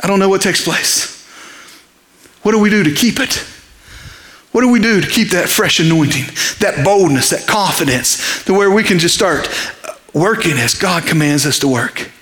[0.00, 1.26] I don't know what takes place.
[2.42, 3.44] What do we do to keep it?
[4.52, 6.26] What do we do to keep that fresh anointing,
[6.60, 9.48] that boldness, that confidence, to where we can just start
[10.14, 12.12] working as God commands us to work?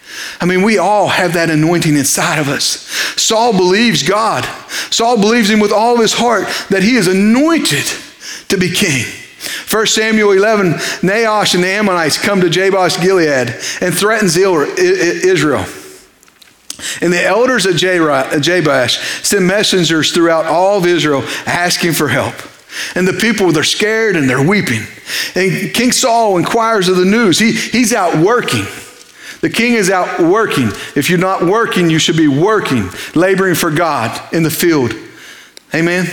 [0.40, 2.86] I mean, we all have that anointing inside of us.
[3.20, 4.46] Saul believes God.
[4.90, 7.84] Saul believes him with all his heart that he is anointed
[8.48, 9.04] to be king.
[9.70, 10.72] 1 Samuel 11,
[11.02, 15.64] Nahash and the Ammonites come to Jabesh Gilead and threatens Israel.
[17.00, 22.34] And the elders of Jabesh send messengers throughout all of Israel asking for help.
[22.94, 24.82] And the people, they're scared and they're weeping.
[25.34, 27.38] And King Saul inquires of the news.
[27.38, 28.64] He, he's out working.
[29.40, 30.68] The king is out working.
[30.94, 34.94] If you're not working, you should be working, laboring for God in the field.
[35.74, 36.06] Amen.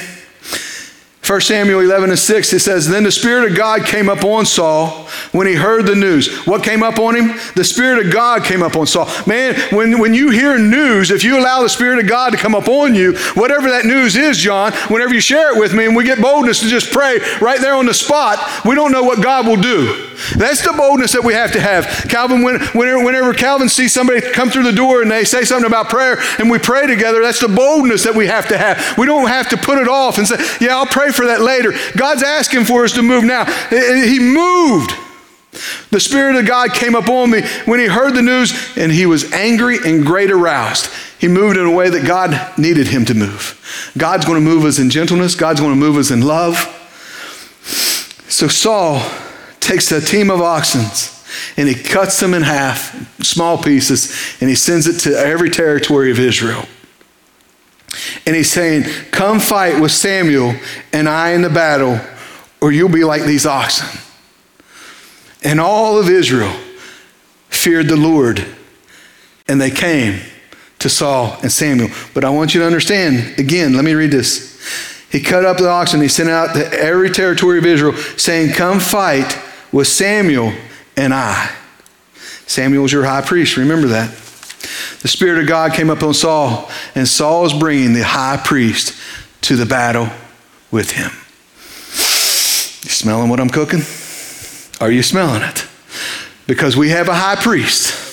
[1.27, 4.45] 1 Samuel 11 and 6, it says, Then the Spirit of God came up on
[4.45, 6.45] Saul when he heard the news.
[6.45, 7.37] What came up on him?
[7.55, 9.09] The Spirit of God came up on Saul.
[9.25, 12.55] Man, when, when you hear news, if you allow the Spirit of God to come
[12.55, 15.95] up on you, whatever that news is, John, whenever you share it with me and
[15.95, 19.21] we get boldness to just pray right there on the spot, we don't know what
[19.21, 20.07] God will do.
[20.35, 21.85] That's the boldness that we have to have.
[22.09, 25.67] Calvin, when, whenever, whenever Calvin sees somebody come through the door and they say something
[25.67, 28.97] about prayer and we pray together, that's the boldness that we have to have.
[28.97, 31.73] We don't have to put it off and say, Yeah, I'll pray for that later.
[31.97, 33.43] God's asking for us to move now.
[33.69, 34.91] He moved.
[35.89, 39.31] The Spirit of God came upon me when he heard the news, and he was
[39.33, 40.89] angry and great aroused.
[41.19, 43.91] He moved in a way that God needed him to move.
[43.97, 46.73] God's going to move us in gentleness, God's going to move us in love.
[48.29, 49.01] So Saul
[49.59, 50.85] takes a team of oxen
[51.57, 56.11] and he cuts them in half, small pieces, and he sends it to every territory
[56.11, 56.65] of Israel.
[58.25, 60.53] And he's saying, Come fight with Samuel
[60.93, 61.99] and I in the battle,
[62.61, 63.99] or you'll be like these oxen.
[65.43, 66.53] And all of Israel
[67.49, 68.45] feared the Lord,
[69.47, 70.21] and they came
[70.79, 71.89] to Saul and Samuel.
[72.13, 74.55] But I want you to understand again, let me read this.
[75.09, 78.79] He cut up the oxen, he sent out to every territory of Israel, saying, Come
[78.79, 79.39] fight
[79.71, 80.53] with Samuel
[80.97, 81.55] and I.
[82.45, 84.26] Samuel was your high priest, remember that.
[85.01, 88.95] The Spirit of God came up on Saul, and Saul was bringing the high priest
[89.41, 90.09] to the battle
[90.71, 91.11] with him.
[92.83, 93.81] You smelling what I'm cooking?
[94.81, 95.67] Are you smelling it?
[96.47, 98.05] Because we have a high priest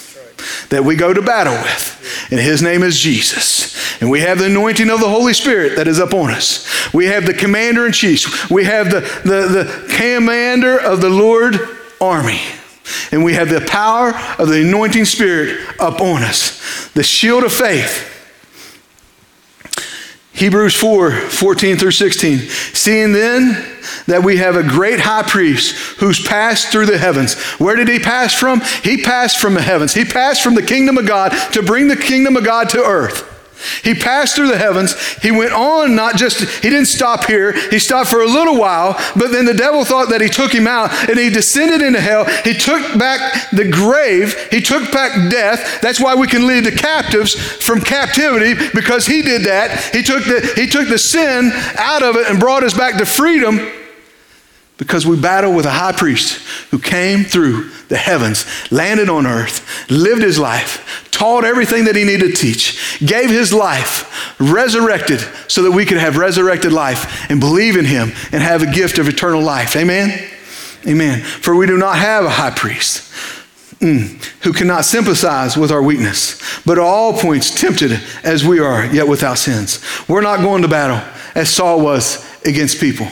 [0.70, 3.74] that we go to battle with, and his name is Jesus.
[4.00, 6.92] And we have the anointing of the Holy Spirit that is upon us.
[6.92, 8.50] We have the commander in chief.
[8.50, 11.58] We have the, the, the commander of the Lord
[12.00, 12.40] army.
[13.12, 16.60] And we have the power of the anointing spirit upon us.
[16.94, 18.10] The shield of faith.
[20.32, 22.38] Hebrews 4 14 through 16.
[22.38, 23.52] Seeing then
[24.06, 27.34] that we have a great high priest who's passed through the heavens.
[27.58, 28.60] Where did he pass from?
[28.82, 29.94] He passed from the heavens.
[29.94, 33.33] He passed from the kingdom of God to bring the kingdom of God to earth.
[33.82, 34.94] He passed through the heavens.
[35.22, 37.52] He went on, not just, he didn't stop here.
[37.70, 40.66] He stopped for a little while, but then the devil thought that he took him
[40.66, 42.24] out and he descended into hell.
[42.44, 44.48] He took back the grave.
[44.50, 45.80] He took back death.
[45.80, 49.94] That's why we can lead the captives from captivity because he did that.
[49.94, 53.06] He took the, he took the sin out of it and brought us back to
[53.06, 53.60] freedom
[54.76, 59.88] because we battle with a high priest who came through the heavens, landed on earth,
[59.90, 65.62] lived his life, taught everything that he needed to teach, gave his life, resurrected so
[65.62, 69.08] that we could have resurrected life and believe in him and have a gift of
[69.08, 69.76] eternal life.
[69.76, 70.28] Amen?
[70.86, 71.20] Amen.
[71.20, 73.12] For we do not have a high priest
[73.78, 78.84] mm, who cannot sympathize with our weakness, but at all points tempted as we are,
[78.86, 79.82] yet without sins.
[80.08, 81.00] We're not going to battle
[81.36, 83.06] as Saul was against people.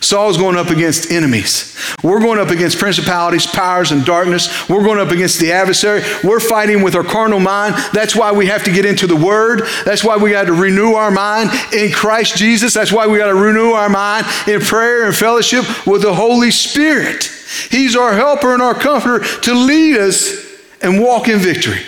[0.00, 1.76] Saul's going up against enemies.
[2.02, 4.68] We're going up against principalities, powers, and darkness.
[4.68, 6.02] We're going up against the adversary.
[6.24, 7.74] We're fighting with our carnal mind.
[7.92, 9.62] That's why we have to get into the Word.
[9.84, 12.74] That's why we got to renew our mind in Christ Jesus.
[12.74, 16.50] That's why we got to renew our mind in prayer and fellowship with the Holy
[16.50, 17.30] Spirit.
[17.70, 20.44] He's our helper and our comforter to lead us
[20.80, 21.82] and walk in victory.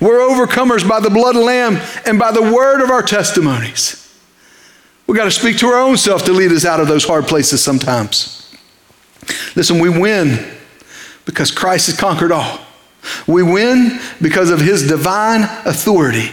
[0.00, 4.03] We're overcomers by the blood of the Lamb and by the word of our testimonies.
[5.06, 7.26] We got to speak to our own self to lead us out of those hard
[7.26, 8.54] places sometimes.
[9.54, 10.52] Listen, we win
[11.24, 12.60] because Christ has conquered all.
[13.26, 16.30] We win because of his divine authority.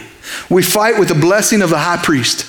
[0.48, 2.46] We fight with the blessing of the high priest.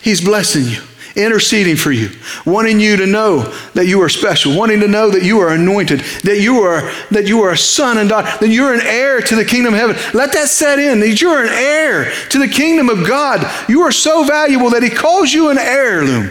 [0.00, 0.82] He's blessing you
[1.18, 2.10] interceding for you,
[2.46, 3.42] wanting you to know
[3.74, 7.26] that you are special, wanting to know that you are anointed, that you are that
[7.26, 9.96] you are a son and daughter, that you're an heir to the kingdom of heaven.
[10.14, 13.44] Let that set in that you're an heir to the kingdom of God.
[13.68, 16.30] You are so valuable that he calls you an heirloom.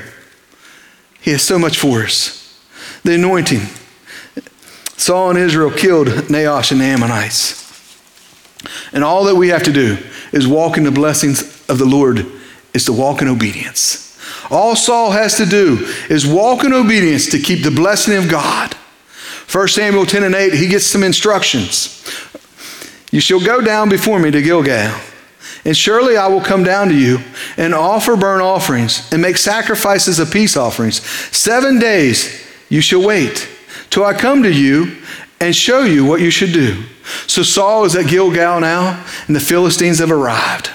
[1.19, 2.59] He has so much for us.
[3.03, 3.61] The anointing.
[4.95, 7.67] Saul and Israel killed Nahash and the Ammonites.
[8.91, 9.97] And all that we have to do
[10.31, 12.25] is walk in the blessings of the Lord,
[12.73, 14.06] is to walk in obedience.
[14.49, 18.73] All Saul has to do is walk in obedience to keep the blessing of God.
[19.51, 22.03] 1 Samuel 10 and 8, he gets some instructions.
[23.11, 24.99] You shall go down before me to Gilgal.
[25.63, 27.19] And surely I will come down to you
[27.57, 31.01] and offer burnt offerings and make sacrifices of peace offerings.
[31.35, 33.49] Seven days you shall wait
[33.89, 34.97] till I come to you
[35.39, 36.83] and show you what you should do.
[37.27, 40.69] So Saul is at Gilgal now, and the Philistines have arrived.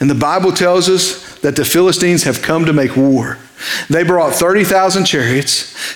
[0.00, 3.38] And the Bible tells us that the Philistines have come to make war.
[3.88, 5.52] They brought 30,000 chariots,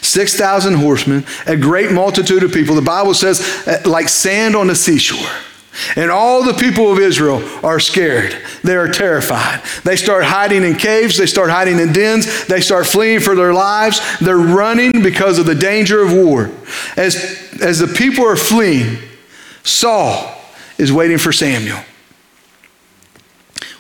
[0.07, 2.75] 6,000 horsemen, a great multitude of people.
[2.75, 5.31] The Bible says, uh, like sand on the seashore.
[5.95, 8.35] And all the people of Israel are scared.
[8.65, 9.63] They are terrified.
[9.85, 11.19] They start hiding in caves.
[11.19, 12.47] They start hiding in dens.
[12.47, 14.01] They start fleeing for their lives.
[14.19, 16.51] They're running because of the danger of war.
[16.97, 18.99] As, as the people are fleeing,
[19.65, 20.35] Saul
[20.79, 21.81] is waiting for Samuel.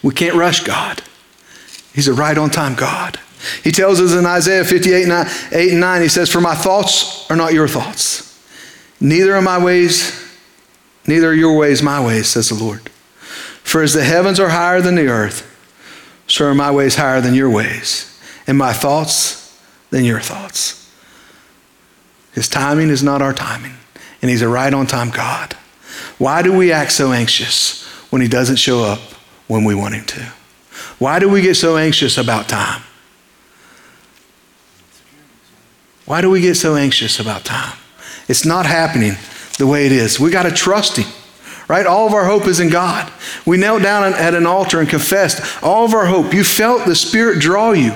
[0.03, 1.03] We can't rush God,
[1.97, 3.19] He's a right on time God.
[3.65, 7.29] He tells us in Isaiah 58 9, 8 and 9, he says, For my thoughts
[7.31, 8.39] are not your thoughts,
[9.01, 10.31] neither are my ways,
[11.07, 12.91] neither are your ways my ways, says the Lord.
[13.65, 15.51] For as the heavens are higher than the earth,
[16.29, 20.93] so are my ways higher than your ways, and my thoughts than your thoughts.
[22.33, 23.77] His timing is not our timing,
[24.21, 25.55] and He's a right on time God.
[26.19, 29.01] Why do we act so anxious when He doesn't show up
[29.47, 30.36] when we want Him to?
[30.99, 32.83] Why do we get so anxious about time?
[36.07, 37.77] Why do we get so anxious about time?
[38.29, 39.15] It's not happening
[39.59, 40.19] the way it is.
[40.19, 41.11] We got to trust Him,
[41.69, 41.87] right?
[41.87, 43.13] All of our hope is in God.
[43.45, 46.33] We knelt down at an altar and confessed all of our hope.
[46.33, 47.93] You felt the Spirit draw you.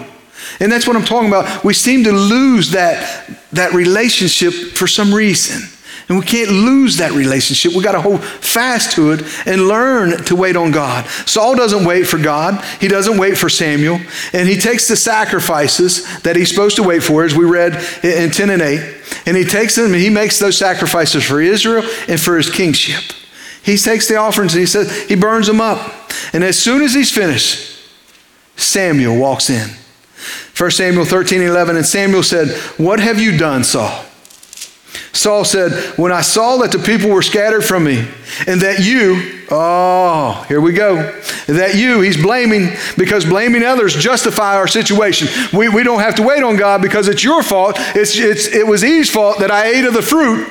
[0.58, 1.64] And that's what I'm talking about.
[1.64, 5.68] We seem to lose that, that relationship for some reason.
[6.10, 7.72] And we can't lose that relationship.
[7.72, 11.06] We got to hold fast to it and learn to wait on God.
[11.06, 12.64] Saul doesn't wait for God.
[12.80, 14.00] He doesn't wait for Samuel.
[14.32, 18.32] And he takes the sacrifices that he's supposed to wait for, as we read in
[18.32, 19.02] 10 and 8.
[19.24, 23.16] And he takes them and he makes those sacrifices for Israel and for his kingship.
[23.62, 26.10] He takes the offerings and he says, he burns them up.
[26.32, 27.88] And as soon as he's finished,
[28.56, 29.70] Samuel walks in.
[30.58, 34.06] 1 Samuel 13, 11, and Samuel said, What have you done, Saul?
[35.12, 38.06] Saul said, When I saw that the people were scattered from me,
[38.46, 40.96] and that you, oh, here we go,
[41.46, 45.28] that you, he's blaming, because blaming others justify our situation.
[45.56, 47.76] We, we don't have to wait on God because it's your fault.
[47.78, 50.48] It's, it's, it was Eve's fault that I ate of the fruit.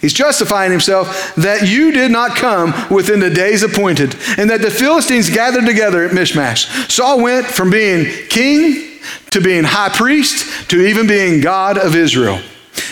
[0.00, 4.70] He's justifying himself that you did not come within the days appointed, and that the
[4.70, 6.66] Philistines gathered together at Michmash.
[6.92, 8.98] Saul went from being king
[9.30, 12.40] to being high priest to even being God of Israel.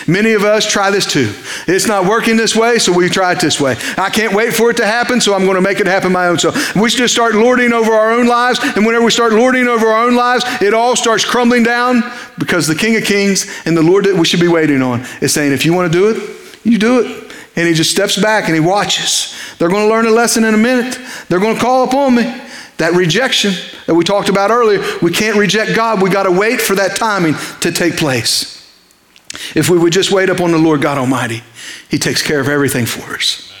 [0.07, 1.33] Many of us try this too.
[1.67, 3.75] It's not working this way, so we try it this way.
[3.97, 6.27] I can't wait for it to happen, so I'm going to make it happen my
[6.27, 6.39] own.
[6.39, 9.87] So we just start lording over our own lives, and whenever we start lording over
[9.87, 12.03] our own lives, it all starts crumbling down
[12.37, 15.33] because the King of Kings and the Lord that we should be waiting on is
[15.33, 17.33] saying, if you want to do it, you do it.
[17.55, 19.37] And he just steps back and he watches.
[19.59, 20.97] They're going to learn a lesson in a minute.
[21.29, 22.23] They're going to call upon me.
[22.77, 23.53] That rejection
[23.85, 26.01] that we talked about earlier, we can't reject God.
[26.01, 28.52] We got to wait for that timing to take place.
[29.55, 31.41] If we would just wait upon the Lord God Almighty,
[31.89, 33.51] He takes care of everything for us.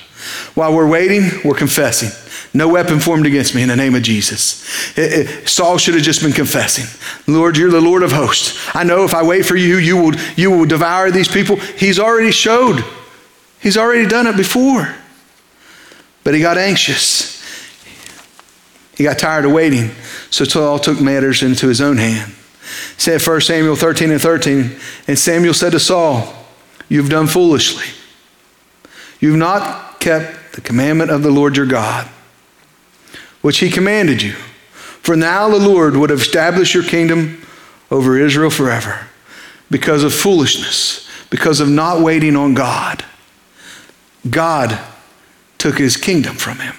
[0.55, 2.09] While we're waiting, we're confessing.
[2.53, 4.95] No weapon formed against me in the name of Jesus.
[4.95, 6.85] It, it, Saul should have just been confessing.
[7.25, 8.69] Lord, you're the Lord of hosts.
[8.75, 11.55] I know if I wait for you, you will, you will devour these people.
[11.55, 12.85] He's already showed.
[13.59, 14.93] He's already done it before.
[16.23, 17.41] But he got anxious.
[18.95, 19.89] He got tired of waiting.
[20.29, 22.33] So Saul took matters into his own hand
[23.03, 24.75] said 1 Samuel 13 and 13,
[25.07, 26.33] and Samuel said to Saul,
[26.87, 27.85] You've done foolishly.
[29.19, 32.07] You've not kept the commandment of the Lord your God,
[33.41, 34.33] which he commanded you.
[34.71, 37.45] For now the Lord would have established your kingdom
[37.91, 39.07] over Israel forever
[39.69, 43.03] because of foolishness, because of not waiting on God.
[44.29, 44.79] God
[45.57, 46.75] took his kingdom from him.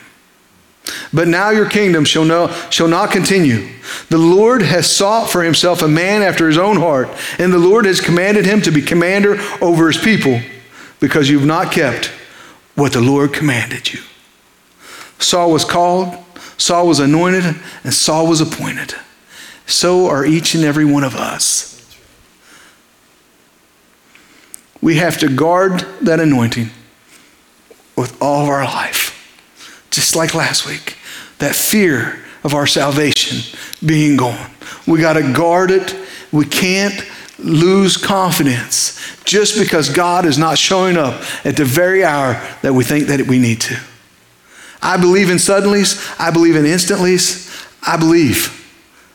[1.15, 3.69] But now your kingdom shall, no, shall not continue.
[4.11, 7.85] The Lord has sought for himself a man after his own heart, and the Lord
[7.85, 10.41] has commanded him to be commander over his people
[10.99, 12.07] because you've not kept
[12.75, 14.01] what the Lord commanded you.
[15.21, 16.17] Saul was called,
[16.59, 17.45] Saul was anointed,
[17.85, 18.95] and Saul was appointed.
[19.67, 21.71] So are each and every one of us.
[24.83, 26.71] We have to guard that anointing
[27.97, 29.15] with all of our life
[29.95, 30.97] just like last week,
[31.39, 34.51] that fear of our salvation being gone.
[34.87, 35.97] We got to guard it.
[36.33, 37.01] We can't
[37.39, 42.85] lose confidence just because God is not showing up at the very hour that we
[42.85, 43.79] think that we need to.
[44.83, 46.15] I believe in suddenlies.
[46.19, 47.51] I believe in instantlies.
[47.83, 48.61] I believe.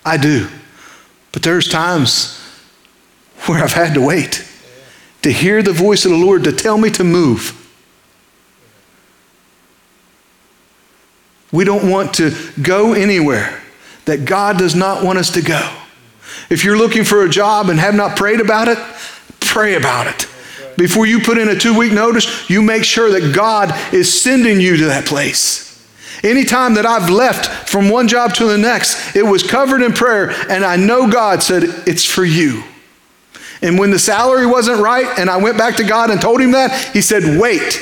[0.04, 0.48] I do.
[1.32, 2.40] But there's times
[3.46, 4.46] where I've had to wait
[5.22, 7.56] to hear the voice of the Lord to tell me to move.
[11.52, 13.62] We don't want to go anywhere
[14.06, 15.76] that God does not want us to go.
[16.50, 18.78] If you're looking for a job and have not prayed about it,
[19.39, 20.28] pray about it.
[20.78, 24.62] Before you put in a two week notice, you make sure that God is sending
[24.62, 25.66] you to that place.
[26.24, 30.32] Anytime that I've left from one job to the next, it was covered in prayer,
[30.50, 32.64] and I know God said, It's for you.
[33.62, 36.52] And when the salary wasn't right, and I went back to God and told him
[36.52, 37.82] that, he said, Wait.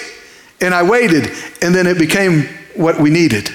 [0.60, 3.50] And I waited, and then it became what we needed.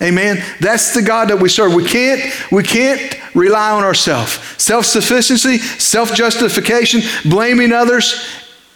[0.00, 0.42] Amen.
[0.60, 1.74] That's the God that we serve.
[1.74, 4.40] We can't, we can't rely on ourselves.
[4.58, 8.26] Self-sufficiency, self-justification, blaming others,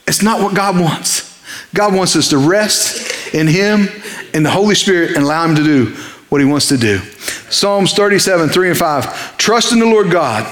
[0.07, 1.43] it's not what God wants.
[1.75, 3.89] God wants us to rest in Him
[4.35, 5.97] and the Holy Spirit and allow Him to do
[6.29, 6.99] what He wants to do.
[7.51, 9.37] Psalms 37, 3 and 5.
[9.37, 10.47] Trust in the Lord God.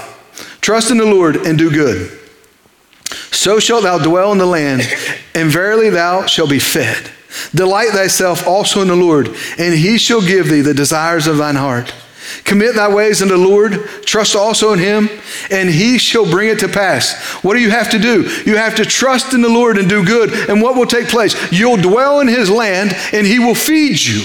[0.59, 2.19] Trust in the Lord and do good.
[3.31, 4.81] So shalt thou dwell in the land,
[5.33, 7.11] and verily thou shalt be fed.
[7.53, 9.27] Delight thyself also in the Lord,
[9.57, 11.93] and he shall give thee the desires of thine heart.
[12.43, 15.09] Commit thy ways unto the Lord, trust also in him,
[15.51, 17.13] and he shall bring it to pass.
[17.43, 18.23] What do you have to do?
[18.45, 21.35] You have to trust in the Lord and do good, and what will take place?
[21.51, 24.23] You'll dwell in his land, and he will feed you.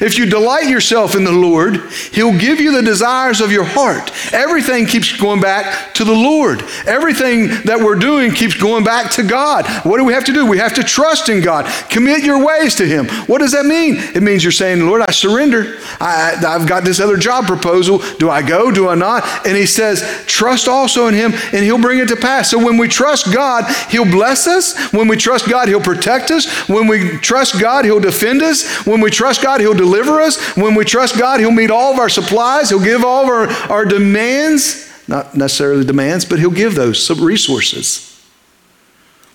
[0.00, 4.10] If you delight yourself in the Lord, He'll give you the desires of your heart.
[4.32, 6.62] Everything keeps going back to the Lord.
[6.86, 9.66] Everything that we're doing keeps going back to God.
[9.84, 10.46] What do we have to do?
[10.46, 11.66] We have to trust in God.
[11.88, 13.08] Commit your ways to Him.
[13.26, 13.96] What does that mean?
[13.96, 15.78] It means you're saying, Lord, I surrender.
[16.00, 17.98] I, have got this other job proposal.
[18.18, 18.70] Do I go?
[18.70, 19.46] Do I not?
[19.46, 22.50] And He says, trust also in Him, and He'll bring it to pass.
[22.50, 24.92] So when we trust God, He'll bless us.
[24.92, 26.68] When we trust God, He'll protect us.
[26.68, 28.86] When we trust God, He'll defend us.
[28.86, 30.56] When we trust God, He'll He'll deliver us.
[30.56, 32.68] When we trust God, He'll meet all of our supplies.
[32.68, 34.90] He'll give all of our, our demands.
[35.08, 38.08] Not necessarily demands, but He'll give those some resources.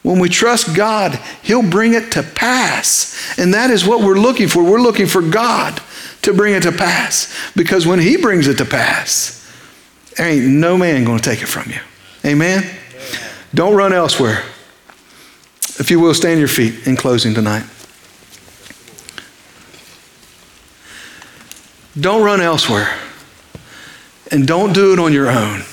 [0.04, 3.38] When we trust God, He'll bring it to pass.
[3.38, 4.64] And that is what we're looking for.
[4.64, 5.82] We're looking for God
[6.22, 7.34] to bring it to pass.
[7.56, 9.34] Because when He brings it to pass,
[10.16, 11.80] there ain't no man going to take it from you.
[12.24, 12.64] Amen?
[13.54, 14.44] Don't run elsewhere.
[15.80, 17.64] If you will, stand your feet in closing tonight.
[22.00, 22.94] Don't run elsewhere.
[24.30, 25.64] And don't do it on your own.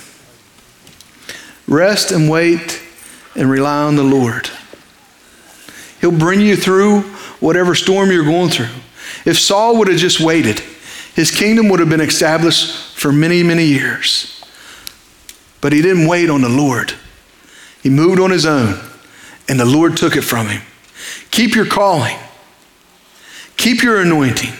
[1.66, 2.80] Rest and wait
[3.34, 4.50] and rely on the Lord.
[6.00, 7.00] He'll bring you through
[7.40, 8.68] whatever storm you're going through.
[9.24, 10.60] If Saul would have just waited,
[11.14, 14.42] his kingdom would have been established for many, many years.
[15.60, 16.92] But he didn't wait on the Lord.
[17.82, 18.80] He moved on his own,
[19.48, 20.62] and the Lord took it from him.
[21.30, 22.16] Keep your calling,
[23.56, 24.52] keep your anointing.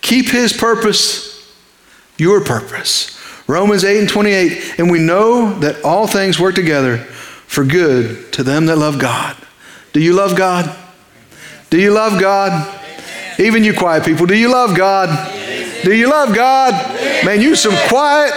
[0.00, 1.28] Keep his purpose
[2.18, 3.16] your purpose.
[3.46, 4.78] Romans 8 and 28.
[4.78, 9.36] And we know that all things work together for good to them that love God.
[9.92, 10.76] Do you love God?
[11.70, 12.74] Do you love God?
[13.38, 15.08] Even you quiet people, do you love God?
[15.84, 16.72] Do you love God?
[17.24, 18.34] Man, you some quiet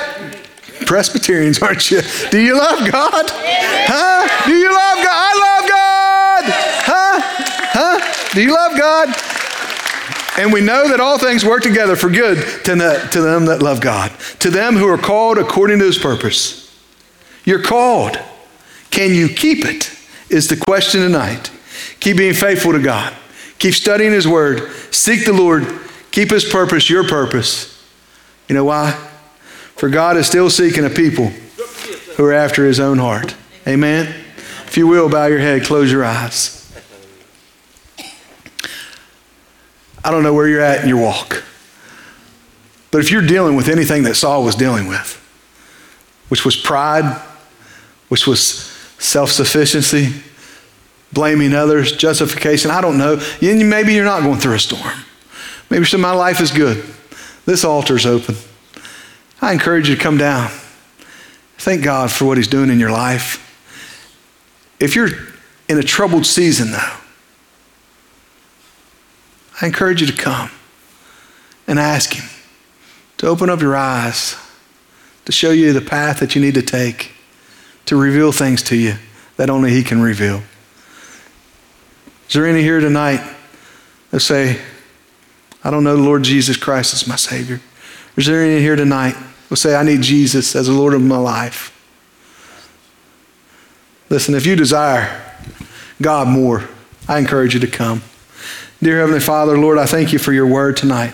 [0.85, 2.01] Presbyterians, aren't you?
[2.29, 3.25] Do you love God?
[3.29, 4.45] Huh?
[4.45, 5.07] Do you love God?
[5.07, 6.43] I love God.
[6.85, 7.19] Huh?
[7.73, 8.33] Huh?
[8.33, 9.40] Do you love God?
[10.37, 13.61] And we know that all things work together for good to, the, to them that
[13.61, 16.73] love God, to them who are called according to his purpose.
[17.43, 18.17] You're called.
[18.91, 19.97] Can you keep it?
[20.29, 21.51] Is the question tonight.
[21.99, 23.13] Keep being faithful to God.
[23.59, 24.71] Keep studying his word.
[24.91, 25.67] Seek the Lord.
[26.11, 27.85] Keep his purpose your purpose.
[28.47, 28.91] You know why?
[29.75, 31.27] For God is still seeking a people
[32.15, 33.35] who are after his own heart.
[33.67, 34.07] Amen?
[34.65, 36.60] If you will, bow your head, close your eyes.
[40.03, 41.43] I don't know where you're at in your walk.
[42.91, 45.17] But if you're dealing with anything that Saul was dealing with,
[46.29, 47.21] which was pride,
[48.09, 48.43] which was
[48.99, 50.13] self sufficiency,
[51.13, 53.21] blaming others, justification, I don't know.
[53.41, 55.05] Maybe you're not going through a storm.
[55.69, 56.83] Maybe some my life is good.
[57.45, 58.35] This altar's open.
[59.41, 60.51] I encourage you to come down.
[61.57, 63.47] Thank God for what He's doing in your life.
[64.79, 65.09] If you're
[65.69, 66.97] in a troubled season, though,
[69.61, 70.49] I encourage you to come
[71.67, 72.27] and ask Him
[73.17, 74.35] to open up your eyes,
[75.25, 77.11] to show you the path that you need to take,
[77.85, 78.95] to reveal things to you
[79.37, 80.41] that only He can reveal.
[82.27, 83.21] Is there any here tonight
[84.09, 84.59] that say,
[85.63, 87.61] I don't know the Lord Jesus Christ as my Savior?
[88.17, 89.15] Is there any here tonight
[89.49, 91.67] who say, I need Jesus as the Lord of my life?
[94.09, 95.23] Listen, if you desire
[96.01, 96.67] God more,
[97.07, 98.01] I encourage you to come.
[98.83, 101.13] Dear Heavenly Father, Lord, I thank you for your word tonight.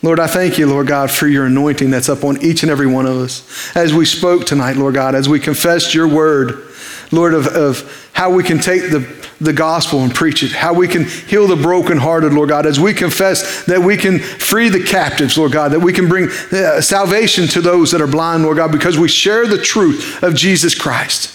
[0.00, 2.86] Lord, I thank you, Lord God, for your anointing that's up on each and every
[2.86, 3.74] one of us.
[3.74, 6.68] As we spoke tonight, Lord God, as we confessed your word,
[7.10, 10.86] Lord, of, of how we can take the, the gospel and preach it, how we
[10.86, 15.36] can heal the brokenhearted, Lord God, as we confess that we can free the captives,
[15.36, 18.70] Lord God, that we can bring uh, salvation to those that are blind, Lord God,
[18.70, 21.33] because we share the truth of Jesus Christ.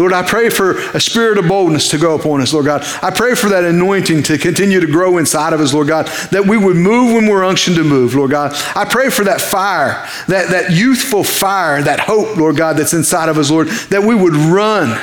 [0.00, 2.82] Lord, I pray for a spirit of boldness to go upon us, Lord God.
[3.02, 6.46] I pray for that anointing to continue to grow inside of us, Lord God, that
[6.46, 8.52] we would move when we're unctioned to move, Lord God.
[8.74, 13.28] I pray for that fire, that, that youthful fire, that hope, Lord God, that's inside
[13.28, 14.98] of us, Lord, that we would run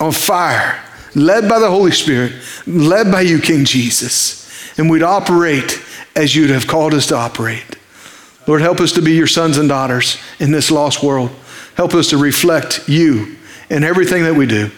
[0.00, 0.82] on fire,
[1.14, 2.32] led by the Holy Spirit,
[2.66, 5.82] led by you, King Jesus, and we'd operate
[6.16, 7.76] as you'd have called us to operate.
[8.46, 11.30] Lord, help us to be your sons and daughters in this lost world.
[11.74, 13.36] Help us to reflect you
[13.70, 14.70] in everything that we do.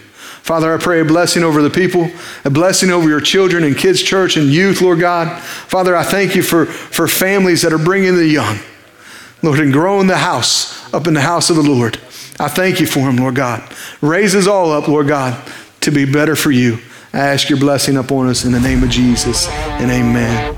[0.43, 2.09] Father, I pray a blessing over the people,
[2.43, 5.41] a blessing over your children and kids' church and youth, Lord God.
[5.41, 8.59] Father, I thank you for, for families that are bringing the young,
[9.41, 11.97] Lord, and growing the house up in the house of the Lord.
[12.39, 13.63] I thank you for him, Lord God.
[14.01, 15.41] Raise us all up, Lord God,
[15.81, 16.79] to be better for you.
[17.13, 20.57] I ask your blessing upon us in the name of Jesus and amen.